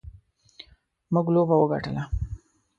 موږ 1.13 1.25
لوبه 1.33 1.55
وګټله. 1.59 2.03